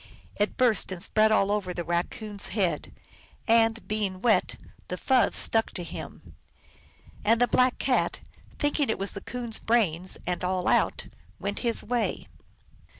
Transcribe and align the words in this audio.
It 0.35 0.57
burst 0.57 0.91
and 0.91 0.99
spread 1.03 1.31
all 1.31 1.51
over 1.51 1.75
the 1.75 1.83
Raccoon 1.83 2.37
s 2.39 2.47
head, 2.47 2.91
and, 3.47 3.87
being 3.87 4.19
wet, 4.19 4.55
the 4.87 4.97
fuzz 4.97 5.35
stuck 5.35 5.69
to 5.73 5.83
him. 5.83 6.35
And 7.23 7.39
the 7.39 7.47
Black 7.47 7.77
Cat, 7.77 8.19
thinking 8.57 8.89
it 8.89 8.97
was 8.97 9.11
the 9.11 9.21
Coon 9.21 9.49
s 9.49 9.59
brains 9.59 10.17
and 10.25 10.43
all 10.43 10.67
out, 10.67 11.05
went 11.39 11.59
his 11.59 11.83
way. 11.83 12.25